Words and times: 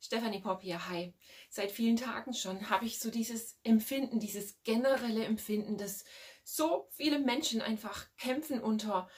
Stephanie 0.00 0.40
Popp 0.40 0.62
hier, 0.62 0.88
hi. 0.88 1.14
Seit 1.48 1.72
vielen 1.72 1.96
Tagen 1.96 2.34
schon 2.34 2.70
habe 2.70 2.84
ich 2.84 2.98
so 2.98 3.10
dieses 3.10 3.58
Empfinden, 3.62 4.20
dieses 4.20 4.62
generelle 4.62 5.24
Empfinden, 5.24 5.78
dass 5.78 6.04
so 6.44 6.88
viele 6.92 7.18
Menschen 7.18 7.60
einfach 7.60 8.06
kämpfen 8.18 8.60
unter 8.60 9.08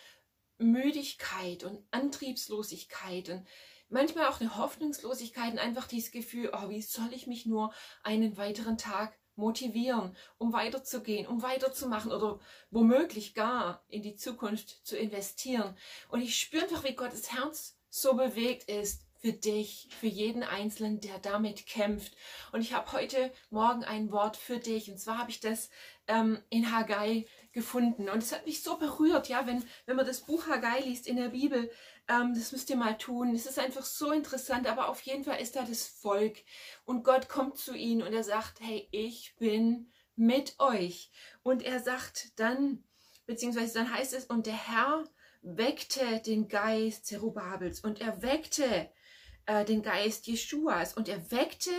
Müdigkeit 0.58 1.64
und 1.64 1.86
Antriebslosigkeit 1.90 3.28
und 3.28 3.46
manchmal 3.88 4.26
auch 4.26 4.40
eine 4.40 4.56
Hoffnungslosigkeit 4.56 5.52
und 5.52 5.58
einfach 5.58 5.86
dieses 5.86 6.10
Gefühl, 6.10 6.50
oh, 6.52 6.68
wie 6.68 6.82
soll 6.82 7.12
ich 7.12 7.26
mich 7.26 7.46
nur 7.46 7.72
einen 8.02 8.36
weiteren 8.36 8.78
Tag 8.78 9.18
motivieren, 9.36 10.16
um 10.36 10.52
weiterzugehen, 10.52 11.26
um 11.26 11.42
weiterzumachen 11.42 12.10
oder 12.10 12.40
womöglich 12.70 13.34
gar 13.34 13.84
in 13.88 14.02
die 14.02 14.16
Zukunft 14.16 14.84
zu 14.86 14.96
investieren. 14.96 15.76
Und 16.08 16.20
ich 16.20 16.38
spüre 16.38 16.64
einfach, 16.64 16.84
wie 16.84 16.94
Gottes 16.94 17.32
Herz 17.32 17.78
so 17.88 18.14
bewegt 18.14 18.68
ist 18.68 19.07
für 19.20 19.32
dich, 19.32 19.88
für 19.98 20.06
jeden 20.06 20.42
Einzelnen, 20.42 21.00
der 21.00 21.18
damit 21.18 21.66
kämpft. 21.66 22.16
Und 22.52 22.60
ich 22.60 22.72
habe 22.72 22.92
heute 22.92 23.32
Morgen 23.50 23.84
ein 23.84 24.12
Wort 24.12 24.36
für 24.36 24.58
dich. 24.58 24.90
Und 24.90 24.98
zwar 24.98 25.18
habe 25.18 25.30
ich 25.30 25.40
das 25.40 25.70
ähm, 26.06 26.38
in 26.50 26.72
Haggai 26.72 27.26
gefunden. 27.52 28.08
Und 28.08 28.22
es 28.22 28.32
hat 28.32 28.46
mich 28.46 28.62
so 28.62 28.78
berührt, 28.78 29.28
ja, 29.28 29.46
wenn, 29.46 29.64
wenn 29.86 29.96
man 29.96 30.06
das 30.06 30.20
Buch 30.20 30.46
Haggai 30.46 30.80
liest 30.80 31.06
in 31.06 31.16
der 31.16 31.30
Bibel, 31.30 31.70
ähm, 32.08 32.32
das 32.34 32.52
müsst 32.52 32.70
ihr 32.70 32.76
mal 32.76 32.96
tun. 32.96 33.34
Es 33.34 33.46
ist 33.46 33.58
einfach 33.58 33.84
so 33.84 34.12
interessant, 34.12 34.68
aber 34.68 34.88
auf 34.88 35.00
jeden 35.02 35.24
Fall 35.24 35.40
ist 35.40 35.56
da 35.56 35.64
das 35.64 35.86
Volk. 35.86 36.36
Und 36.84 37.02
Gott 37.02 37.28
kommt 37.28 37.58
zu 37.58 37.74
ihnen 37.74 38.02
und 38.02 38.12
er 38.12 38.24
sagt, 38.24 38.60
hey, 38.60 38.88
ich 38.92 39.34
bin 39.38 39.90
mit 40.14 40.54
euch. 40.58 41.10
Und 41.42 41.62
er 41.62 41.80
sagt 41.80 42.38
dann, 42.38 42.84
beziehungsweise 43.26 43.74
dann 43.74 43.92
heißt 43.92 44.14
es, 44.14 44.26
und 44.26 44.46
der 44.46 44.68
Herr 44.68 45.04
weckte 45.42 46.20
den 46.20 46.48
Geist 46.48 47.06
Zerubabels 47.06 47.80
und 47.80 48.00
er 48.00 48.22
weckte 48.22 48.90
äh, 49.48 49.64
den 49.64 49.82
Geist 49.82 50.26
Jeschuas 50.26 50.92
und 50.92 51.08
er 51.08 51.30
weckte 51.30 51.70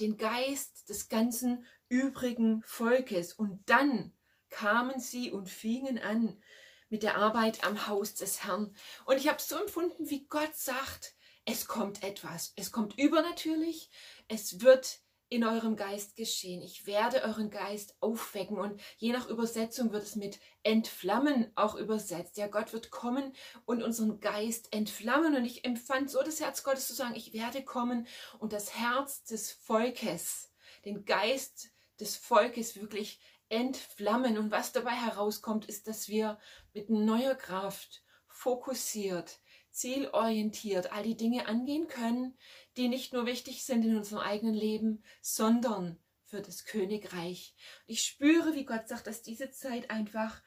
den 0.00 0.16
Geist 0.16 0.88
des 0.88 1.08
ganzen 1.08 1.64
übrigen 1.88 2.62
Volkes. 2.66 3.32
Und 3.32 3.62
dann 3.66 4.12
kamen 4.50 4.98
sie 4.98 5.30
und 5.30 5.48
fingen 5.48 5.98
an 5.98 6.42
mit 6.88 7.04
der 7.04 7.16
Arbeit 7.16 7.64
am 7.64 7.86
Haus 7.86 8.14
des 8.14 8.44
Herrn. 8.44 8.74
Und 9.06 9.16
ich 9.18 9.28
habe 9.28 9.40
so 9.40 9.56
empfunden, 9.56 10.10
wie 10.10 10.26
Gott 10.26 10.56
sagt, 10.56 11.14
es 11.44 11.66
kommt 11.66 12.02
etwas. 12.02 12.52
Es 12.56 12.72
kommt 12.72 12.98
übernatürlich. 12.98 13.88
Es 14.26 14.60
wird 14.60 15.00
in 15.32 15.44
eurem 15.44 15.76
Geist 15.76 16.14
geschehen. 16.14 16.60
Ich 16.60 16.86
werde 16.86 17.22
euren 17.22 17.48
Geist 17.48 17.96
aufwecken 18.00 18.58
und 18.58 18.78
je 18.98 19.12
nach 19.12 19.28
Übersetzung 19.28 19.90
wird 19.90 20.02
es 20.02 20.14
mit 20.14 20.38
entflammen 20.62 21.50
auch 21.54 21.74
übersetzt. 21.74 22.36
Ja, 22.36 22.48
Gott 22.48 22.74
wird 22.74 22.90
kommen 22.90 23.32
und 23.64 23.82
unseren 23.82 24.20
Geist 24.20 24.74
entflammen 24.74 25.34
und 25.34 25.46
ich 25.46 25.64
empfand 25.64 26.10
so 26.10 26.22
das 26.22 26.40
Herz 26.40 26.62
Gottes 26.62 26.86
zu 26.86 26.92
sagen, 26.92 27.14
ich 27.14 27.32
werde 27.32 27.64
kommen 27.64 28.06
und 28.40 28.52
das 28.52 28.74
Herz 28.76 29.24
des 29.24 29.50
Volkes, 29.50 30.52
den 30.84 31.06
Geist 31.06 31.70
des 31.98 32.14
Volkes 32.16 32.76
wirklich 32.76 33.18
entflammen 33.48 34.36
und 34.36 34.50
was 34.50 34.72
dabei 34.72 34.92
herauskommt, 34.92 35.64
ist, 35.64 35.88
dass 35.88 36.08
wir 36.08 36.38
mit 36.74 36.90
neuer 36.90 37.34
Kraft 37.34 38.04
fokussiert, 38.28 39.40
zielorientiert 39.72 40.92
all 40.92 41.02
die 41.02 41.16
Dinge 41.16 41.46
angehen 41.46 41.88
können, 41.88 42.36
die 42.76 42.88
nicht 42.88 43.12
nur 43.12 43.26
wichtig 43.26 43.64
sind 43.64 43.84
in 43.84 43.96
unserem 43.96 44.22
eigenen 44.22 44.54
Leben, 44.54 45.02
sondern 45.20 45.98
für 46.24 46.40
das 46.40 46.64
Königreich. 46.64 47.54
Ich 47.86 48.02
spüre, 48.02 48.54
wie 48.54 48.64
Gott 48.64 48.88
sagt, 48.88 49.06
dass 49.06 49.22
diese 49.22 49.50
Zeit 49.50 49.90
einfach 49.90 50.40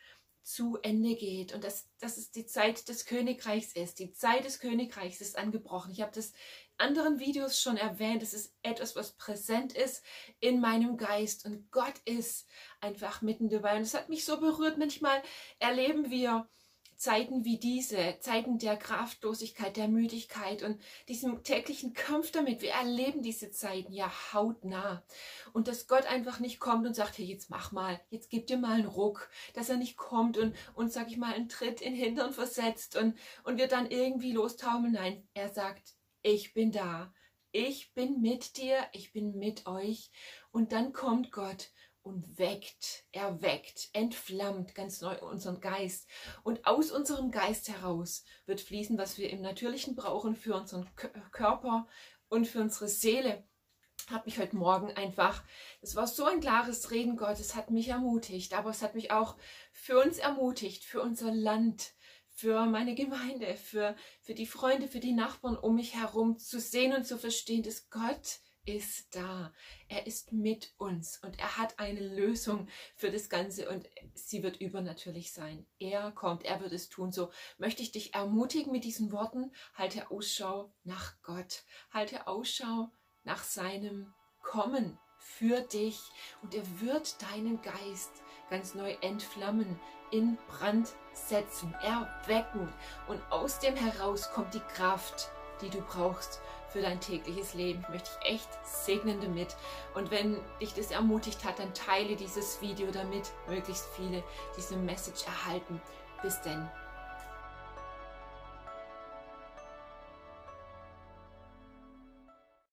zu 0.45 0.77
Ende 0.83 1.15
geht 1.15 1.53
und 1.53 1.63
dass, 1.63 1.89
dass 1.99 2.17
es 2.17 2.29
die 2.29 2.45
Zeit 2.45 2.87
des 2.87 3.07
Königreichs 3.07 3.73
ist. 3.73 3.97
Die 3.97 4.11
Zeit 4.13 4.45
des 4.45 4.59
Königreichs 4.59 5.19
ist 5.19 5.37
angebrochen. 5.39 5.91
Ich 5.91 6.01
habe 6.01 6.11
das 6.13 6.27
in 6.27 6.33
anderen 6.77 7.19
Videos 7.19 7.59
schon 7.59 7.77
erwähnt. 7.77 8.21
Es 8.21 8.35
ist 8.35 8.53
etwas, 8.61 8.95
was 8.95 9.13
präsent 9.13 9.73
ist 9.73 10.03
in 10.39 10.59
meinem 10.59 10.97
Geist 10.97 11.45
und 11.45 11.71
Gott 11.71 11.95
ist 12.05 12.47
einfach 12.79 13.23
mitten 13.23 13.49
dabei. 13.49 13.75
Und 13.75 13.81
es 13.81 13.95
hat 13.95 14.09
mich 14.09 14.23
so 14.23 14.39
berührt. 14.39 14.77
Manchmal 14.77 15.21
erleben 15.57 16.11
wir 16.11 16.47
Zeiten 16.97 17.45
wie 17.45 17.57
diese, 17.57 18.17
Zeiten 18.19 18.57
der 18.57 18.77
Kraftlosigkeit, 18.77 19.77
der 19.77 19.87
Müdigkeit 19.87 20.63
und 20.63 20.81
diesem 21.07 21.43
täglichen 21.43 21.93
Kampf 21.93 22.31
damit. 22.31 22.61
Wir 22.61 22.71
erleben 22.71 23.21
diese 23.21 23.51
Zeiten 23.51 23.93
ja 23.93 24.11
hautnah. 24.33 25.03
Und 25.53 25.67
dass 25.67 25.87
Gott 25.87 26.05
einfach 26.05 26.39
nicht 26.39 26.59
kommt 26.59 26.87
und 26.87 26.95
sagt, 26.95 27.17
hey, 27.17 27.25
jetzt 27.25 27.49
mach 27.49 27.71
mal, 27.71 27.99
jetzt 28.09 28.29
gib 28.29 28.47
dir 28.47 28.57
mal 28.57 28.73
einen 28.73 28.87
Ruck. 28.87 29.29
Dass 29.53 29.69
er 29.69 29.77
nicht 29.77 29.97
kommt 29.97 30.37
und, 30.37 30.55
und 30.73 30.91
sag 30.91 31.09
ich 31.09 31.17
mal, 31.17 31.33
einen 31.33 31.49
Tritt 31.49 31.81
in 31.81 31.93
den 31.93 32.03
Hintern 32.03 32.33
versetzt 32.33 32.95
und, 32.95 33.17
und 33.43 33.57
wir 33.57 33.67
dann 33.67 33.89
irgendwie 33.89 34.31
lostaumeln. 34.31 34.93
Nein, 34.93 35.27
er 35.33 35.49
sagt, 35.49 35.93
ich 36.21 36.53
bin 36.53 36.71
da. 36.71 37.13
Ich 37.51 37.93
bin 37.93 38.21
mit 38.21 38.57
dir, 38.57 38.77
ich 38.91 39.13
bin 39.13 39.37
mit 39.37 39.65
euch. 39.65 40.11
Und 40.51 40.73
dann 40.73 40.91
kommt 40.91 41.31
Gott 41.31 41.69
und 42.05 42.37
weckt, 42.37 43.03
erweckt, 43.11 43.89
entflammt 43.93 44.75
ganz 44.75 45.01
neu 45.01 45.17
unseren 45.21 45.59
Geist. 45.59 46.07
Und 46.43 46.67
aus 46.67 46.91
unserem 46.91 47.31
Geist 47.31 47.67
heraus 47.67 48.23
wird 48.45 48.61
fließen, 48.61 48.95
was 48.97 49.17
wir 49.17 49.31
im 49.31 49.41
Natürlichen 49.41 49.95
brauchen 49.95 50.35
für 50.35 50.55
unseren 50.55 50.87
Körper 51.31 51.87
und 52.29 52.47
für 52.47 52.61
unsere 52.61 52.87
Seele. 52.87 53.43
Hat 54.07 54.27
mich 54.27 54.37
heute 54.37 54.55
Morgen 54.55 54.91
einfach, 54.91 55.43
es 55.81 55.95
war 55.95 56.05
so 56.05 56.25
ein 56.25 56.41
klares 56.41 56.91
Reden 56.91 57.17
Gottes, 57.17 57.55
hat 57.55 57.71
mich 57.71 57.87
ermutigt, 57.87 58.53
aber 58.53 58.69
es 58.69 58.83
hat 58.83 58.93
mich 58.93 59.09
auch 59.09 59.35
für 59.71 59.99
uns 59.99 60.19
ermutigt, 60.19 60.83
für 60.83 61.01
unser 61.01 61.31
Land, 61.31 61.95
für 62.29 62.67
meine 62.67 62.93
Gemeinde, 62.93 63.55
für, 63.55 63.95
für 64.21 64.35
die 64.35 64.45
Freunde, 64.45 64.87
für 64.87 64.99
die 64.99 65.13
Nachbarn 65.13 65.57
um 65.57 65.73
mich 65.73 65.95
herum 65.95 66.37
zu 66.37 66.59
sehen 66.59 66.93
und 66.93 67.07
zu 67.07 67.17
verstehen, 67.17 67.63
dass 67.63 67.89
Gott 67.89 68.41
ist 68.65 69.15
da. 69.15 69.53
Er 69.87 70.07
ist 70.07 70.31
mit 70.31 70.73
uns 70.77 71.19
und 71.23 71.39
er 71.39 71.57
hat 71.57 71.79
eine 71.79 71.99
Lösung 71.99 72.67
für 72.95 73.11
das 73.11 73.29
Ganze 73.29 73.69
und 73.69 73.87
sie 74.13 74.43
wird 74.43 74.57
übernatürlich 74.57 75.31
sein. 75.31 75.65
Er 75.79 76.11
kommt, 76.11 76.43
er 76.43 76.59
wird 76.61 76.73
es 76.73 76.89
tun. 76.89 77.11
So 77.11 77.31
möchte 77.57 77.81
ich 77.81 77.91
dich 77.91 78.13
ermutigen 78.13 78.71
mit 78.71 78.83
diesen 78.83 79.11
Worten. 79.11 79.51
Halte 79.75 80.11
Ausschau 80.11 80.73
nach 80.83 81.21
Gott. 81.21 81.63
Halte 81.91 82.27
Ausschau 82.27 82.91
nach 83.23 83.43
seinem 83.43 84.13
Kommen 84.41 84.99
für 85.17 85.61
dich 85.61 85.99
und 86.41 86.53
er 86.53 86.81
wird 86.81 87.21
deinen 87.21 87.61
Geist 87.61 88.11
ganz 88.49 88.75
neu 88.75 88.95
entflammen, 89.01 89.79
in 90.11 90.37
Brand 90.47 90.87
setzen, 91.13 91.73
erwecken 91.81 92.71
und 93.07 93.21
aus 93.31 93.59
dem 93.59 93.75
heraus 93.75 94.29
kommt 94.31 94.53
die 94.53 94.59
Kraft, 94.59 95.31
die 95.61 95.69
du 95.69 95.81
brauchst 95.81 96.41
für 96.69 96.81
dein 96.81 96.99
tägliches 96.99 97.53
Leben. 97.53 97.81
Ich 97.83 97.89
möchte 97.89 98.09
dich 98.19 98.33
echt 98.33 98.49
segnen 98.63 99.21
damit. 99.21 99.55
Und 99.93 100.11
wenn 100.11 100.37
dich 100.59 100.73
das 100.73 100.91
ermutigt 100.91 101.43
hat, 101.45 101.59
dann 101.59 101.73
teile 101.73 102.15
dieses 102.15 102.61
Video, 102.61 102.91
damit 102.91 103.31
möglichst 103.47 103.85
viele 103.95 104.23
diese 104.57 104.75
Message 104.75 105.25
erhalten. 105.25 105.81
Bis 106.21 106.41
denn. 106.41 106.69